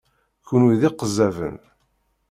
Kenwi 0.47 0.75
d 0.79 0.81
iqezzaben! 0.89 1.57